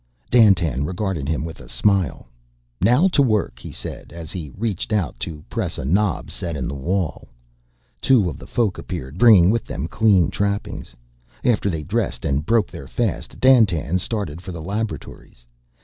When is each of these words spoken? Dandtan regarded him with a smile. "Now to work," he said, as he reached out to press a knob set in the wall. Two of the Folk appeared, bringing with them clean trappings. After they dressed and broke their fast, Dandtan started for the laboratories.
Dandtan 0.31 0.83
regarded 0.83 1.29
him 1.29 1.45
with 1.45 1.59
a 1.59 1.69
smile. 1.69 2.27
"Now 2.81 3.07
to 3.09 3.21
work," 3.21 3.59
he 3.59 3.71
said, 3.71 4.11
as 4.11 4.31
he 4.31 4.49
reached 4.57 4.91
out 4.91 5.19
to 5.19 5.43
press 5.47 5.77
a 5.77 5.85
knob 5.85 6.31
set 6.31 6.55
in 6.55 6.67
the 6.67 6.73
wall. 6.73 7.27
Two 8.01 8.27
of 8.27 8.39
the 8.39 8.47
Folk 8.47 8.79
appeared, 8.79 9.19
bringing 9.19 9.51
with 9.51 9.65
them 9.65 9.87
clean 9.87 10.31
trappings. 10.31 10.95
After 11.45 11.69
they 11.69 11.83
dressed 11.83 12.25
and 12.25 12.43
broke 12.47 12.71
their 12.71 12.87
fast, 12.87 13.39
Dandtan 13.39 13.99
started 13.99 14.41
for 14.41 14.51
the 14.51 14.59
laboratories. 14.63 15.45